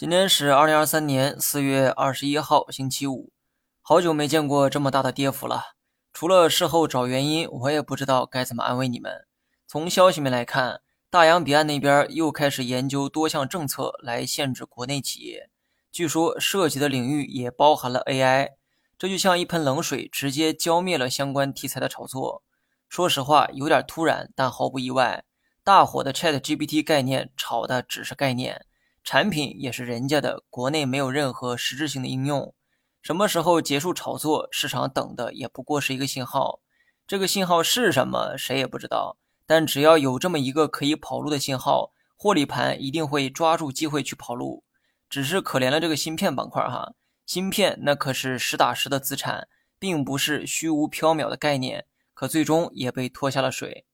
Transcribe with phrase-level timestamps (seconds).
[0.00, 3.34] 今天是二零二三年四月二十一号，星期五。
[3.82, 5.74] 好久没见过这么大的跌幅了。
[6.14, 9.26] 除了事后找原因，我也不知道该怎么安慰你们。
[9.66, 15.50] 从消息面来看，大洋彼岸那边又开始研究多项政策来限制国内企业，
[15.92, 18.52] 据说涉及的领域也包含了 AI。
[18.96, 22.42] 这就像一盆冷水，直接浇灭了相关题材的炒作。
[22.88, 25.24] 说实话，有点突然，但毫不意外。
[25.62, 28.64] 大火的 ChatGPT 概念炒的只是概念。
[29.02, 32.54] 产品也是人家的，国内没有任何实质性的应用。
[33.02, 36.60] 什么时候结束炒作，市场等的也不过是一个信号。
[37.06, 39.16] 这个信号是什么，谁也不知道。
[39.46, 44.64] 但只要有这么一个可以跑路的信号，获利盘一定会抓住机会去跑路。
[45.08, 46.92] 只是可怜了这个芯片板块哈，
[47.26, 51.86] 芯片那可是实打实的资产，并不是虚无缥缈的概念。
[52.12, 53.86] 可最终也被拖下了水。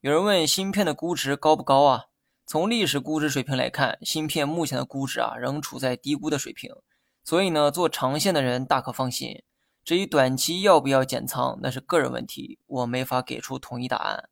[0.00, 2.04] 有人问芯片的估值高不高啊？
[2.44, 6.70] 从历史估值水平来看，芯片目前的估值啊仍处在低估的水平，
[7.24, 9.42] 所以呢，做长线的人大可放心。
[9.84, 14.28] 至于短期要不要减仓，那是个人问题，我没法给出统一答案。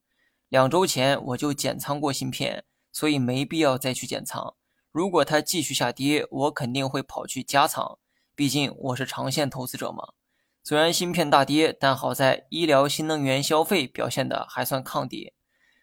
[0.49, 4.55] 两周前我就减仓过芯片，所以没必要再去减仓。
[4.93, 7.99] 如果它继续下跌，我肯定会跑去加仓，
[8.35, 10.09] 毕竟我是长线投资者嘛。
[10.63, 15.33] 虽然芯片大跌，但好在医疗、新能源、消费表现的还算抗跌。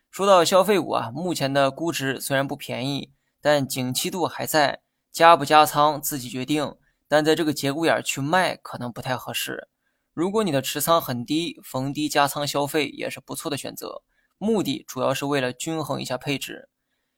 [0.10, 6.76] 说到消费股啊，目前的估值虽然不便宜，但景气度还在，加不加仓自己决定。
[7.10, 9.70] 但在这个节骨眼去卖可能不太合适。
[10.14, 14.02] 如果你的持仓很低，逢低加仓消费也是不错的选择。
[14.38, 16.68] 目的主要是为了均衡一下配置。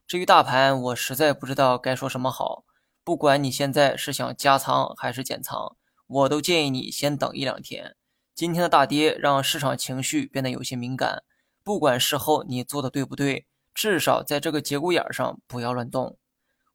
[0.05, 2.65] 至于大盘，我实在不知道该说什么好。
[3.03, 7.95] 不管你现在是想加仓还是减仓，我都建议你先等一两天。
[8.35, 11.23] 今天的大跌让市场情绪变得有些敏感。
[11.69, 16.17] 不管事后你做的对不对，至少在这个节骨眼上不要乱动。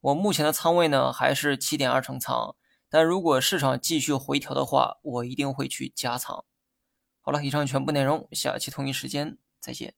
[0.00, 2.54] 我目前的仓位呢还是七点二成仓，
[2.88, 6.44] 但如果市场继续回调的话，我一定会去加仓。
[7.22, 9.94] 好了，以上全部内容，下期同一时间再见。